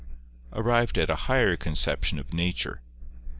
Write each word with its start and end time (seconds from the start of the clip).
arrived 0.53 0.97
at 0.97 1.11
a 1.11 1.15
higher 1.29 1.55
conception 1.55 2.17
of 2.17 2.33
Nature. 2.33 2.81